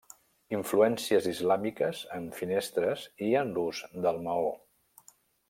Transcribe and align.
Influències 0.59 1.27
islàmiques 1.31 2.01
en 2.15 2.25
finestres 2.39 3.05
i 3.27 3.29
en 3.43 3.53
l'ús 3.59 3.83
del 4.07 4.19
maó. 4.31 4.51